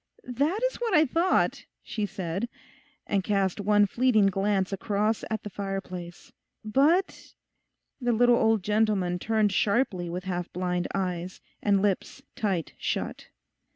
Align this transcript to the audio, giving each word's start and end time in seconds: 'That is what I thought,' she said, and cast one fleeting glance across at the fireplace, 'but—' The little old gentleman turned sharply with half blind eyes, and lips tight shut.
'That 0.23 0.59
is 0.71 0.77
what 0.77 0.95
I 0.95 1.05
thought,' 1.05 1.67
she 1.83 2.07
said, 2.07 2.49
and 3.05 3.23
cast 3.23 3.59
one 3.61 3.85
fleeting 3.85 4.25
glance 4.25 4.73
across 4.73 5.23
at 5.29 5.43
the 5.43 5.49
fireplace, 5.51 6.31
'but—' 6.65 7.35
The 8.01 8.11
little 8.11 8.37
old 8.37 8.63
gentleman 8.63 9.19
turned 9.19 9.51
sharply 9.51 10.09
with 10.09 10.23
half 10.23 10.51
blind 10.53 10.87
eyes, 10.95 11.39
and 11.61 11.83
lips 11.83 12.23
tight 12.35 12.73
shut. 12.79 13.27